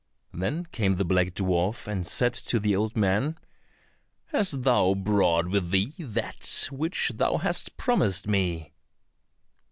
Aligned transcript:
Then 0.33 0.65
came 0.71 0.95
the 0.95 1.05
black 1.05 1.35
dwarf 1.35 1.85
and 1.87 2.07
said 2.07 2.33
to 2.33 2.57
the 2.59 2.75
old 2.75 2.97
man, 2.97 3.37
"Hast 4.31 4.63
thou 4.63 4.95
brought 4.95 5.47
with 5.47 5.69
thee 5.69 5.93
that 5.99 6.69
which 6.71 7.11
thou 7.13 7.37
hast 7.37 7.77
promised 7.77 8.27
me?" 8.27 8.73